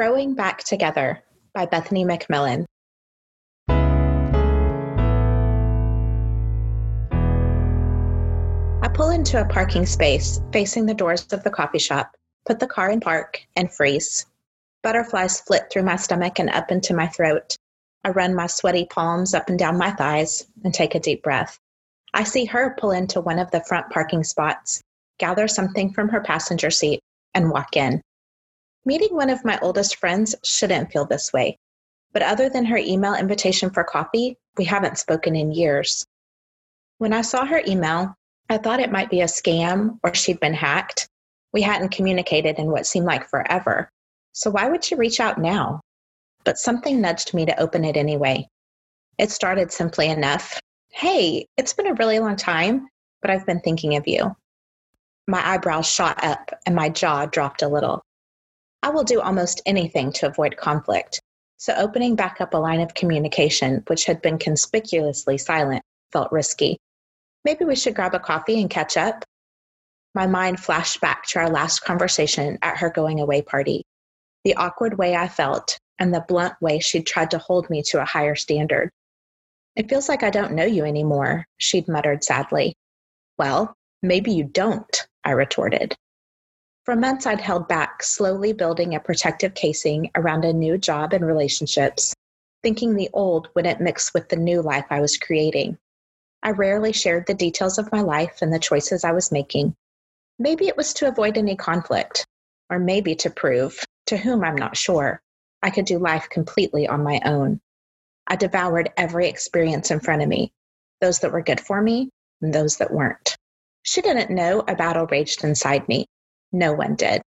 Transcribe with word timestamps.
Growing 0.00 0.32
Back 0.32 0.64
Together 0.64 1.22
by 1.52 1.66
Bethany 1.66 2.06
McMillan. 2.06 2.64
I 8.82 8.88
pull 8.94 9.10
into 9.10 9.38
a 9.38 9.44
parking 9.44 9.84
space 9.84 10.40
facing 10.54 10.86
the 10.86 10.94
doors 10.94 11.30
of 11.34 11.44
the 11.44 11.50
coffee 11.50 11.78
shop, 11.78 12.16
put 12.46 12.60
the 12.60 12.66
car 12.66 12.90
in 12.90 13.00
park, 13.00 13.46
and 13.56 13.70
freeze. 13.70 14.24
Butterflies 14.82 15.42
flit 15.42 15.64
through 15.70 15.82
my 15.82 15.96
stomach 15.96 16.38
and 16.38 16.48
up 16.48 16.70
into 16.70 16.94
my 16.94 17.08
throat. 17.08 17.54
I 18.02 18.08
run 18.08 18.34
my 18.34 18.46
sweaty 18.46 18.86
palms 18.86 19.34
up 19.34 19.50
and 19.50 19.58
down 19.58 19.76
my 19.76 19.90
thighs 19.90 20.46
and 20.64 20.72
take 20.72 20.94
a 20.94 21.00
deep 21.00 21.22
breath. 21.22 21.58
I 22.14 22.24
see 22.24 22.46
her 22.46 22.74
pull 22.80 22.92
into 22.92 23.20
one 23.20 23.38
of 23.38 23.50
the 23.50 23.62
front 23.64 23.90
parking 23.90 24.24
spots, 24.24 24.80
gather 25.18 25.46
something 25.46 25.92
from 25.92 26.08
her 26.08 26.22
passenger 26.22 26.70
seat, 26.70 27.00
and 27.34 27.50
walk 27.50 27.76
in. 27.76 28.00
Meeting 28.84 29.14
one 29.14 29.30
of 29.30 29.44
my 29.44 29.58
oldest 29.60 29.96
friends 29.96 30.34
shouldn't 30.44 30.90
feel 30.90 31.04
this 31.04 31.32
way. 31.32 31.58
But 32.12 32.22
other 32.22 32.48
than 32.48 32.64
her 32.64 32.76
email 32.76 33.14
invitation 33.14 33.70
for 33.70 33.84
coffee, 33.84 34.36
we 34.56 34.64
haven't 34.64 34.98
spoken 34.98 35.36
in 35.36 35.52
years. 35.52 36.06
When 36.98 37.12
I 37.12 37.22
saw 37.22 37.44
her 37.44 37.62
email, 37.66 38.14
I 38.48 38.58
thought 38.58 38.80
it 38.80 38.90
might 38.90 39.10
be 39.10 39.20
a 39.20 39.26
scam 39.26 39.98
or 40.02 40.14
she'd 40.14 40.40
been 40.40 40.54
hacked. 40.54 41.08
We 41.52 41.62
hadn't 41.62 41.90
communicated 41.90 42.58
in 42.58 42.70
what 42.70 42.86
seemed 42.86 43.06
like 43.06 43.28
forever. 43.28 43.90
So 44.32 44.50
why 44.50 44.68
would 44.68 44.84
she 44.84 44.94
reach 44.94 45.20
out 45.20 45.38
now? 45.38 45.80
But 46.44 46.58
something 46.58 47.00
nudged 47.00 47.34
me 47.34 47.46
to 47.46 47.60
open 47.60 47.84
it 47.84 47.96
anyway. 47.96 48.48
It 49.18 49.30
started 49.30 49.70
simply 49.70 50.08
enough 50.08 50.60
Hey, 50.92 51.46
it's 51.56 51.72
been 51.72 51.86
a 51.86 51.94
really 51.94 52.18
long 52.18 52.34
time, 52.34 52.88
but 53.22 53.30
I've 53.30 53.46
been 53.46 53.60
thinking 53.60 53.96
of 53.96 54.08
you. 54.08 54.34
My 55.28 55.46
eyebrows 55.46 55.86
shot 55.86 56.22
up 56.24 56.50
and 56.66 56.74
my 56.74 56.88
jaw 56.88 57.26
dropped 57.26 57.62
a 57.62 57.68
little. 57.68 58.02
I 58.82 58.90
will 58.90 59.04
do 59.04 59.20
almost 59.20 59.60
anything 59.66 60.12
to 60.12 60.26
avoid 60.26 60.56
conflict. 60.56 61.20
So 61.58 61.74
opening 61.74 62.16
back 62.16 62.40
up 62.40 62.54
a 62.54 62.58
line 62.58 62.80
of 62.80 62.94
communication, 62.94 63.82
which 63.86 64.06
had 64.06 64.22
been 64.22 64.38
conspicuously 64.38 65.36
silent, 65.36 65.82
felt 66.10 66.32
risky. 66.32 66.78
Maybe 67.44 67.64
we 67.64 67.76
should 67.76 67.94
grab 67.94 68.14
a 68.14 68.18
coffee 68.18 68.60
and 68.60 68.70
catch 68.70 68.96
up. 68.96 69.24
My 70.14 70.26
mind 70.26 70.60
flashed 70.60 71.00
back 71.00 71.26
to 71.28 71.40
our 71.40 71.50
last 71.50 71.80
conversation 71.80 72.58
at 72.62 72.78
her 72.78 72.90
going 72.90 73.20
away 73.20 73.42
party. 73.42 73.84
The 74.44 74.54
awkward 74.56 74.96
way 74.96 75.14
I 75.14 75.28
felt 75.28 75.78
and 75.98 76.14
the 76.14 76.24
blunt 76.26 76.54
way 76.62 76.78
she'd 76.78 77.06
tried 77.06 77.30
to 77.32 77.38
hold 77.38 77.68
me 77.68 77.82
to 77.88 78.00
a 78.00 78.06
higher 78.06 78.34
standard. 78.34 78.90
It 79.76 79.88
feels 79.88 80.08
like 80.08 80.22
I 80.22 80.30
don't 80.30 80.54
know 80.54 80.64
you 80.64 80.84
anymore, 80.84 81.44
she'd 81.58 81.88
muttered 81.88 82.24
sadly. 82.24 82.74
Well, 83.38 83.74
maybe 84.02 84.32
you 84.32 84.44
don't, 84.44 85.06
I 85.24 85.32
retorted. 85.32 85.94
For 86.84 86.96
months, 86.96 87.26
I'd 87.26 87.40
held 87.40 87.68
back, 87.68 88.02
slowly 88.02 88.52
building 88.52 88.94
a 88.94 89.00
protective 89.00 89.54
casing 89.54 90.10
around 90.14 90.44
a 90.44 90.52
new 90.52 90.78
job 90.78 91.12
and 91.12 91.26
relationships, 91.26 92.14
thinking 92.62 92.94
the 92.94 93.10
old 93.12 93.48
wouldn't 93.54 93.80
mix 93.80 94.14
with 94.14 94.28
the 94.28 94.36
new 94.36 94.62
life 94.62 94.86
I 94.90 95.00
was 95.00 95.18
creating. 95.18 95.78
I 96.42 96.52
rarely 96.52 96.92
shared 96.92 97.26
the 97.26 97.34
details 97.34 97.76
of 97.76 97.92
my 97.92 98.00
life 98.00 98.40
and 98.40 98.52
the 98.52 98.58
choices 98.58 99.04
I 99.04 99.12
was 99.12 99.30
making. 99.30 99.76
Maybe 100.38 100.68
it 100.68 100.76
was 100.76 100.94
to 100.94 101.08
avoid 101.08 101.36
any 101.36 101.54
conflict, 101.54 102.26
or 102.70 102.78
maybe 102.78 103.14
to 103.16 103.30
prove, 103.30 103.84
to 104.06 104.16
whom 104.16 104.42
I'm 104.42 104.56
not 104.56 104.76
sure, 104.76 105.20
I 105.62 105.68
could 105.68 105.84
do 105.84 105.98
life 105.98 106.30
completely 106.30 106.88
on 106.88 107.04
my 107.04 107.20
own. 107.26 107.60
I 108.26 108.36
devoured 108.36 108.90
every 108.96 109.28
experience 109.28 109.90
in 109.90 110.00
front 110.00 110.22
of 110.22 110.28
me, 110.28 110.52
those 111.02 111.18
that 111.18 111.32
were 111.32 111.42
good 111.42 111.60
for 111.60 111.82
me 111.82 112.08
and 112.40 112.54
those 112.54 112.78
that 112.78 112.90
weren't. 112.90 113.36
She 113.82 114.00
didn't 114.00 114.34
know 114.34 114.64
a 114.66 114.74
battle 114.74 115.06
raged 115.06 115.44
inside 115.44 115.86
me, 115.88 116.06
no 116.52 116.72
one 116.72 116.94
did. 116.94 117.22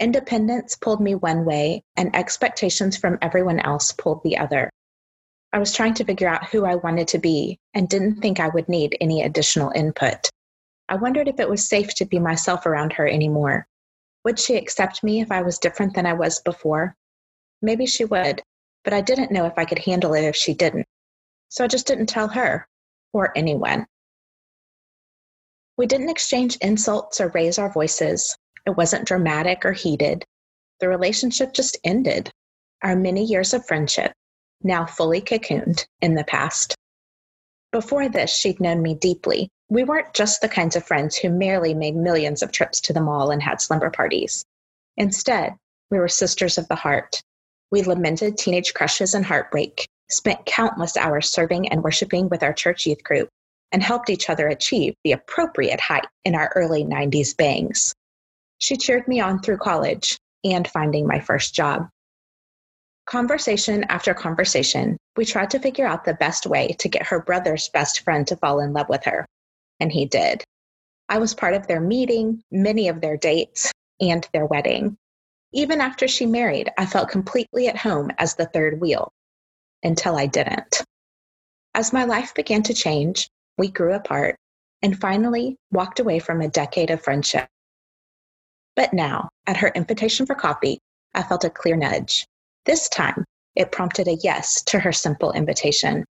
Independence 0.00 0.76
pulled 0.76 1.00
me 1.00 1.14
one 1.14 1.44
way, 1.44 1.82
and 1.96 2.14
expectations 2.14 2.96
from 2.96 3.18
everyone 3.20 3.60
else 3.60 3.92
pulled 3.92 4.22
the 4.22 4.38
other. 4.38 4.70
I 5.52 5.58
was 5.58 5.72
trying 5.72 5.94
to 5.94 6.04
figure 6.04 6.28
out 6.28 6.48
who 6.48 6.64
I 6.64 6.74
wanted 6.74 7.08
to 7.08 7.18
be 7.18 7.58
and 7.74 7.88
didn't 7.88 8.20
think 8.20 8.38
I 8.38 8.48
would 8.48 8.68
need 8.68 8.96
any 9.00 9.22
additional 9.22 9.72
input. 9.74 10.30
I 10.88 10.96
wondered 10.96 11.28
if 11.28 11.40
it 11.40 11.48
was 11.48 11.68
safe 11.68 11.94
to 11.96 12.04
be 12.04 12.18
myself 12.18 12.66
around 12.66 12.92
her 12.94 13.06
anymore. 13.08 13.66
Would 14.24 14.38
she 14.38 14.56
accept 14.56 15.02
me 15.02 15.20
if 15.20 15.32
I 15.32 15.42
was 15.42 15.58
different 15.58 15.94
than 15.94 16.06
I 16.06 16.12
was 16.12 16.40
before? 16.40 16.94
Maybe 17.62 17.86
she 17.86 18.04
would, 18.04 18.42
but 18.84 18.92
I 18.92 19.00
didn't 19.00 19.32
know 19.32 19.46
if 19.46 19.54
I 19.56 19.64
could 19.64 19.78
handle 19.78 20.14
it 20.14 20.24
if 20.24 20.36
she 20.36 20.54
didn't. 20.54 20.86
So 21.48 21.64
I 21.64 21.66
just 21.66 21.86
didn't 21.86 22.06
tell 22.06 22.28
her 22.28 22.66
or 23.12 23.36
anyone. 23.36 23.86
We 25.76 25.86
didn't 25.86 26.10
exchange 26.10 26.56
insults 26.56 27.20
or 27.20 27.28
raise 27.28 27.58
our 27.58 27.72
voices. 27.72 28.36
It 28.68 28.76
wasn't 28.76 29.06
dramatic 29.06 29.64
or 29.64 29.72
heated. 29.72 30.26
The 30.80 30.90
relationship 30.90 31.54
just 31.54 31.78
ended. 31.84 32.30
Our 32.82 32.96
many 32.96 33.24
years 33.24 33.54
of 33.54 33.66
friendship, 33.66 34.12
now 34.62 34.84
fully 34.84 35.22
cocooned 35.22 35.86
in 36.02 36.14
the 36.14 36.24
past. 36.24 36.74
Before 37.72 38.10
this, 38.10 38.30
she'd 38.30 38.60
known 38.60 38.82
me 38.82 38.94
deeply. 38.94 39.48
We 39.70 39.84
weren't 39.84 40.12
just 40.12 40.42
the 40.42 40.50
kinds 40.50 40.76
of 40.76 40.84
friends 40.84 41.16
who 41.16 41.30
merely 41.30 41.72
made 41.72 41.96
millions 41.96 42.42
of 42.42 42.52
trips 42.52 42.78
to 42.82 42.92
the 42.92 43.00
mall 43.00 43.30
and 43.30 43.42
had 43.42 43.62
slumber 43.62 43.88
parties. 43.88 44.44
Instead, 44.98 45.56
we 45.90 45.98
were 45.98 46.06
sisters 46.06 46.58
of 46.58 46.68
the 46.68 46.74
heart. 46.74 47.22
We 47.70 47.80
lamented 47.80 48.36
teenage 48.36 48.74
crushes 48.74 49.14
and 49.14 49.24
heartbreak, 49.24 49.88
spent 50.10 50.44
countless 50.44 50.94
hours 50.98 51.32
serving 51.32 51.70
and 51.70 51.82
worshiping 51.82 52.28
with 52.28 52.42
our 52.42 52.52
church 52.52 52.84
youth 52.84 53.02
group, 53.02 53.30
and 53.72 53.82
helped 53.82 54.10
each 54.10 54.28
other 54.28 54.46
achieve 54.46 54.92
the 55.04 55.12
appropriate 55.12 55.80
height 55.80 56.06
in 56.26 56.34
our 56.34 56.52
early 56.54 56.84
90s 56.84 57.34
bangs. 57.34 57.94
She 58.58 58.76
cheered 58.76 59.08
me 59.08 59.20
on 59.20 59.40
through 59.40 59.58
college 59.58 60.18
and 60.44 60.66
finding 60.66 61.06
my 61.06 61.20
first 61.20 61.54
job. 61.54 61.88
Conversation 63.06 63.84
after 63.84 64.12
conversation, 64.12 64.98
we 65.16 65.24
tried 65.24 65.50
to 65.50 65.58
figure 65.58 65.86
out 65.86 66.04
the 66.04 66.14
best 66.14 66.46
way 66.46 66.76
to 66.78 66.88
get 66.88 67.06
her 67.06 67.20
brother's 67.22 67.68
best 67.70 68.00
friend 68.00 68.26
to 68.26 68.36
fall 68.36 68.60
in 68.60 68.72
love 68.72 68.88
with 68.88 69.04
her, 69.04 69.26
and 69.80 69.90
he 69.90 70.04
did. 70.04 70.44
I 71.08 71.18
was 71.18 71.34
part 71.34 71.54
of 71.54 71.66
their 71.66 71.80
meeting, 71.80 72.42
many 72.50 72.88
of 72.88 73.00
their 73.00 73.16
dates, 73.16 73.72
and 74.00 74.28
their 74.32 74.44
wedding. 74.44 74.96
Even 75.52 75.80
after 75.80 76.06
she 76.06 76.26
married, 76.26 76.70
I 76.76 76.84
felt 76.84 77.08
completely 77.08 77.68
at 77.68 77.78
home 77.78 78.10
as 78.18 78.34
the 78.34 78.46
third 78.46 78.80
wheel 78.80 79.10
until 79.82 80.16
I 80.16 80.26
didn't. 80.26 80.84
As 81.74 81.92
my 81.92 82.04
life 82.04 82.34
began 82.34 82.62
to 82.64 82.74
change, 82.74 83.30
we 83.56 83.68
grew 83.68 83.94
apart 83.94 84.36
and 84.82 85.00
finally 85.00 85.56
walked 85.72 86.00
away 86.00 86.18
from 86.18 86.40
a 86.42 86.48
decade 86.48 86.90
of 86.90 87.02
friendship. 87.02 87.48
But 88.78 88.92
now, 88.92 89.30
at 89.44 89.56
her 89.56 89.72
invitation 89.74 90.24
for 90.24 90.36
coffee, 90.36 90.78
I 91.12 91.24
felt 91.24 91.42
a 91.42 91.50
clear 91.50 91.74
nudge. 91.74 92.24
This 92.64 92.88
time, 92.88 93.24
it 93.56 93.72
prompted 93.72 94.06
a 94.06 94.14
yes 94.22 94.62
to 94.66 94.78
her 94.78 94.92
simple 94.92 95.32
invitation. 95.32 96.04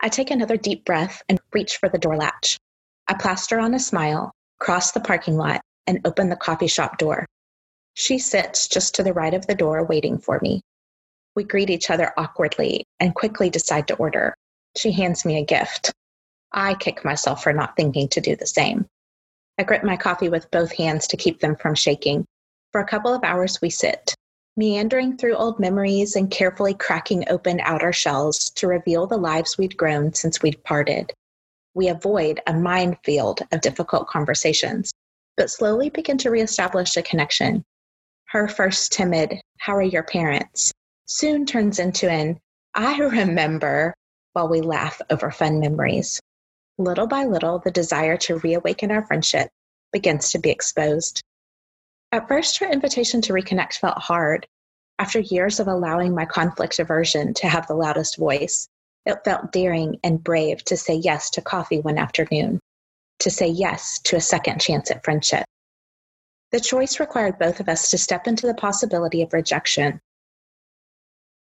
I 0.00 0.08
take 0.08 0.30
another 0.30 0.56
deep 0.56 0.86
breath 0.86 1.22
and 1.28 1.38
reach 1.52 1.76
for 1.76 1.90
the 1.90 1.98
door 1.98 2.16
latch. 2.16 2.56
I 3.06 3.12
plaster 3.12 3.60
on 3.60 3.74
a 3.74 3.78
smile, 3.78 4.32
cross 4.58 4.92
the 4.92 5.00
parking 5.00 5.36
lot, 5.36 5.60
and 5.86 6.00
open 6.06 6.30
the 6.30 6.36
coffee 6.36 6.68
shop 6.68 6.96
door. 6.96 7.26
She 7.92 8.18
sits 8.18 8.66
just 8.66 8.94
to 8.94 9.02
the 9.02 9.12
right 9.12 9.34
of 9.34 9.46
the 9.46 9.54
door, 9.54 9.84
waiting 9.84 10.16
for 10.16 10.40
me. 10.40 10.62
We 11.36 11.44
greet 11.44 11.68
each 11.68 11.90
other 11.90 12.14
awkwardly 12.16 12.86
and 12.98 13.14
quickly 13.14 13.50
decide 13.50 13.88
to 13.88 13.96
order. 13.96 14.34
She 14.74 14.92
hands 14.92 15.26
me 15.26 15.36
a 15.36 15.44
gift. 15.44 15.92
I 16.50 16.76
kick 16.76 17.04
myself 17.04 17.42
for 17.42 17.52
not 17.52 17.76
thinking 17.76 18.08
to 18.08 18.22
do 18.22 18.36
the 18.36 18.46
same. 18.46 18.86
I 19.60 19.62
grip 19.62 19.84
my 19.84 19.98
coffee 19.98 20.30
with 20.30 20.50
both 20.50 20.72
hands 20.72 21.06
to 21.08 21.18
keep 21.18 21.40
them 21.40 21.54
from 21.54 21.74
shaking. 21.74 22.24
For 22.72 22.80
a 22.80 22.86
couple 22.86 23.12
of 23.12 23.22
hours, 23.22 23.60
we 23.60 23.68
sit, 23.68 24.14
meandering 24.56 25.18
through 25.18 25.36
old 25.36 25.60
memories 25.60 26.16
and 26.16 26.30
carefully 26.30 26.72
cracking 26.72 27.28
open 27.28 27.60
outer 27.60 27.92
shells 27.92 28.48
to 28.54 28.66
reveal 28.66 29.06
the 29.06 29.18
lives 29.18 29.58
we'd 29.58 29.76
grown 29.76 30.14
since 30.14 30.40
we'd 30.40 30.64
parted. 30.64 31.12
We 31.74 31.88
avoid 31.88 32.40
a 32.46 32.54
minefield 32.54 33.42
of 33.52 33.60
difficult 33.60 34.08
conversations, 34.08 34.92
but 35.36 35.50
slowly 35.50 35.90
begin 35.90 36.16
to 36.18 36.30
reestablish 36.30 36.96
a 36.96 37.02
connection. 37.02 37.62
Her 38.28 38.48
first 38.48 38.92
timid, 38.92 39.42
How 39.58 39.76
are 39.76 39.82
your 39.82 40.04
parents? 40.04 40.72
soon 41.04 41.44
turns 41.44 41.78
into 41.78 42.08
an 42.08 42.40
I 42.72 42.96
remember 42.96 43.92
while 44.32 44.48
we 44.48 44.62
laugh 44.62 45.02
over 45.10 45.30
fun 45.30 45.60
memories. 45.60 46.18
Little 46.78 47.06
by 47.06 47.24
little, 47.24 47.58
the 47.58 47.70
desire 47.70 48.16
to 48.16 48.38
reawaken 48.38 48.90
our 48.90 49.04
friendship 49.04 49.50
begins 49.92 50.30
to 50.32 50.38
be 50.38 50.50
exposed. 50.50 51.22
At 52.12 52.28
first, 52.28 52.58
her 52.58 52.66
invitation 52.66 53.20
to 53.22 53.32
reconnect 53.32 53.74
felt 53.74 53.98
hard. 53.98 54.46
After 54.98 55.20
years 55.20 55.60
of 55.60 55.68
allowing 55.68 56.14
my 56.14 56.26
conflict 56.26 56.78
aversion 56.78 57.34
to 57.34 57.48
have 57.48 57.66
the 57.66 57.74
loudest 57.74 58.16
voice, 58.16 58.68
it 59.06 59.24
felt 59.24 59.52
daring 59.52 59.98
and 60.04 60.22
brave 60.22 60.64
to 60.64 60.76
say 60.76 60.94
yes 60.94 61.30
to 61.30 61.40
coffee 61.40 61.80
one 61.80 61.98
afternoon, 61.98 62.60
to 63.20 63.30
say 63.30 63.48
yes 63.48 63.98
to 64.04 64.16
a 64.16 64.20
second 64.20 64.60
chance 64.60 64.90
at 64.90 65.04
friendship. 65.04 65.44
The 66.52 66.60
choice 66.60 67.00
required 67.00 67.38
both 67.38 67.60
of 67.60 67.68
us 67.68 67.90
to 67.90 67.98
step 67.98 68.26
into 68.26 68.46
the 68.46 68.54
possibility 68.54 69.22
of 69.22 69.32
rejection. 69.32 70.00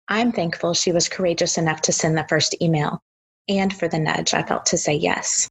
I'm 0.09 0.33
thankful 0.33 0.75
she 0.75 0.93
was 0.93 1.09
courageous 1.09 1.59
enough 1.59 1.83
to 1.83 1.93
send 1.93 2.17
the 2.17 2.27
first 2.29 2.55
email, 2.63 3.01
and 3.49 3.75
for 3.75 3.89
the 3.89 3.99
nudge 3.99 4.33
I 4.33 4.43
felt 4.43 4.67
to 4.67 4.79
say 4.79 4.95
yes. 4.95 5.49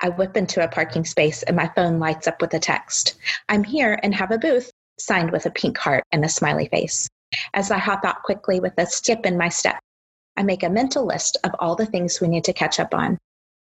I 0.00 0.10
whip 0.10 0.36
into 0.36 0.62
a 0.62 0.68
parking 0.68 1.04
space 1.04 1.42
and 1.42 1.56
my 1.56 1.70
phone 1.74 1.98
lights 1.98 2.26
up 2.26 2.40
with 2.40 2.52
a 2.54 2.58
text. 2.58 3.16
I'm 3.48 3.64
here 3.64 3.98
and 4.02 4.14
have 4.14 4.30
a 4.30 4.38
booth, 4.38 4.70
signed 4.98 5.30
with 5.30 5.46
a 5.46 5.50
pink 5.50 5.78
heart 5.78 6.04
and 6.12 6.24
a 6.24 6.28
smiley 6.28 6.68
face. 6.68 7.08
As 7.54 7.70
I 7.70 7.78
hop 7.78 8.04
out 8.04 8.22
quickly 8.22 8.60
with 8.60 8.74
a 8.78 8.86
skip 8.86 9.26
in 9.26 9.36
my 9.36 9.48
step, 9.48 9.78
I 10.36 10.42
make 10.42 10.62
a 10.62 10.70
mental 10.70 11.06
list 11.06 11.38
of 11.44 11.52
all 11.58 11.76
the 11.76 11.86
things 11.86 12.20
we 12.20 12.28
need 12.28 12.44
to 12.44 12.52
catch 12.52 12.78
up 12.78 12.94
on. 12.94 13.18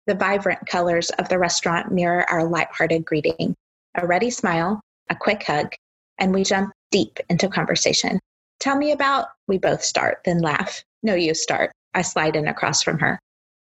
The 0.07 0.15
vibrant 0.15 0.65
colors 0.65 1.09
of 1.11 1.29
the 1.29 1.39
restaurant 1.39 1.91
mirror 1.91 2.25
our 2.29 2.43
light-hearted 2.43 3.05
greeting. 3.05 3.53
A 3.95 4.07
ready 4.07 4.29
smile, 4.29 4.81
a 5.09 5.15
quick 5.15 5.43
hug, 5.43 5.73
and 6.17 6.33
we 6.33 6.43
jump 6.43 6.71
deep 6.91 7.19
into 7.29 7.47
conversation. 7.49 8.19
Tell 8.59 8.77
me 8.77 8.91
about, 8.91 9.27
we 9.47 9.57
both 9.57 9.83
start, 9.83 10.21
then 10.25 10.39
laugh. 10.39 10.83
No, 11.03 11.15
you 11.15 11.33
start. 11.33 11.71
I 11.93 12.01
slide 12.01 12.35
in 12.35 12.47
across 12.47 12.81
from 12.81 12.99
her. 12.99 13.19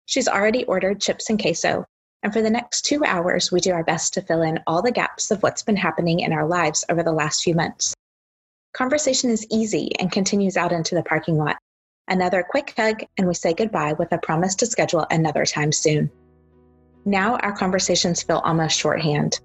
She's 0.06 0.28
already 0.28 0.64
ordered 0.66 1.00
chips 1.00 1.30
and 1.30 1.40
queso, 1.40 1.86
and 2.24 2.34
for 2.34 2.42
the 2.42 2.50
next 2.50 2.82
two 2.82 3.04
hours, 3.06 3.52
we 3.52 3.60
do 3.60 3.72
our 3.72 3.84
best 3.84 4.14
to 4.16 4.22
fill 4.22 4.42
in 4.42 4.60
all 4.66 4.82
the 4.82 4.92
gaps 4.92 5.32
of 5.32 5.44
what's 5.44 5.64
been 5.64 5.76
happening 5.76 6.22
in 6.22 6.34
our 6.34 6.48
lives 6.48 6.84
over 6.90 7.04
the 7.04 7.12
last 7.12 7.44
few 7.44 7.54
months. 7.54 7.94
Conversation 8.74 9.30
is 9.30 9.46
easy 9.52 9.92
and 10.00 10.12
continues 10.12 10.58
out 10.58 10.72
into 10.72 10.96
the 10.96 11.04
parking 11.04 11.38
lot. 11.38 11.58
Another 12.08 12.46
quick 12.48 12.74
hug, 12.78 13.04
and 13.18 13.28
we 13.28 13.34
say 13.34 13.54
goodbye 13.54 13.94
with 13.94 14.12
a 14.12 14.18
promise 14.18 14.56
to 14.56 14.66
schedule 14.66 15.06
another 15.12 15.46
time 15.46 15.72
soon. 15.72 16.10
Now 17.06 17.38
our 17.38 17.56
conversations 17.56 18.24
feel 18.24 18.38
almost 18.40 18.78
shorthand. 18.78 19.40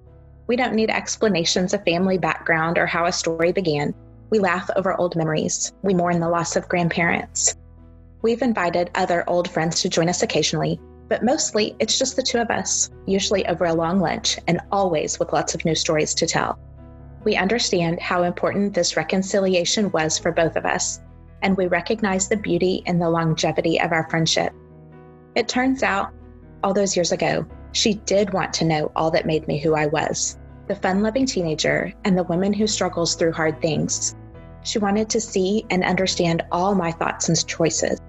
We 0.46 0.56
don't 0.56 0.74
need 0.74 0.90
explanations 0.90 1.74
of 1.74 1.84
family 1.84 2.18
background 2.18 2.78
or 2.78 2.86
how 2.86 3.06
a 3.06 3.12
story 3.12 3.52
began. 3.52 3.94
We 4.30 4.38
laugh 4.38 4.68
over 4.76 4.98
old 4.98 5.14
memories. 5.14 5.72
We 5.82 5.94
mourn 5.94 6.20
the 6.20 6.28
loss 6.28 6.56
of 6.56 6.68
grandparents. 6.68 7.54
We've 8.22 8.42
invited 8.42 8.90
other 8.94 9.28
old 9.28 9.50
friends 9.50 9.82
to 9.82 9.88
join 9.88 10.08
us 10.08 10.22
occasionally, 10.22 10.80
but 11.12 11.22
mostly 11.22 11.76
it's 11.78 11.98
just 11.98 12.16
the 12.16 12.22
two 12.22 12.38
of 12.38 12.48
us, 12.48 12.88
usually 13.04 13.46
over 13.46 13.66
a 13.66 13.74
long 13.74 14.00
lunch 14.00 14.38
and 14.48 14.62
always 14.72 15.18
with 15.18 15.34
lots 15.34 15.54
of 15.54 15.62
new 15.62 15.74
stories 15.74 16.14
to 16.14 16.26
tell. 16.26 16.58
We 17.22 17.36
understand 17.36 18.00
how 18.00 18.22
important 18.22 18.72
this 18.72 18.96
reconciliation 18.96 19.92
was 19.92 20.18
for 20.18 20.32
both 20.32 20.56
of 20.56 20.64
us, 20.64 21.02
and 21.42 21.54
we 21.54 21.66
recognize 21.66 22.28
the 22.28 22.38
beauty 22.38 22.82
and 22.86 22.98
the 22.98 23.10
longevity 23.10 23.78
of 23.78 23.92
our 23.92 24.08
friendship. 24.08 24.54
It 25.34 25.48
turns 25.48 25.82
out, 25.82 26.14
all 26.64 26.72
those 26.72 26.96
years 26.96 27.12
ago, 27.12 27.44
she 27.72 27.92
did 28.06 28.32
want 28.32 28.54
to 28.54 28.64
know 28.64 28.90
all 28.96 29.10
that 29.10 29.26
made 29.26 29.46
me 29.46 29.60
who 29.60 29.74
I 29.74 29.88
was 29.88 30.38
the 30.66 30.76
fun 30.76 31.02
loving 31.02 31.26
teenager 31.26 31.92
and 32.06 32.16
the 32.16 32.24
woman 32.24 32.54
who 32.54 32.66
struggles 32.66 33.16
through 33.16 33.32
hard 33.32 33.60
things. 33.60 34.16
She 34.62 34.78
wanted 34.78 35.10
to 35.10 35.20
see 35.20 35.66
and 35.68 35.84
understand 35.84 36.42
all 36.50 36.74
my 36.74 36.90
thoughts 36.90 37.28
and 37.28 37.46
choices. 37.46 38.00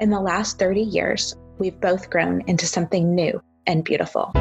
In 0.00 0.10
the 0.10 0.20
last 0.20 0.58
30 0.58 0.80
years, 0.80 1.36
we've 1.58 1.80
both 1.80 2.10
grown 2.10 2.42
into 2.46 2.66
something 2.66 3.14
new 3.14 3.42
and 3.66 3.84
beautiful. 3.84 4.32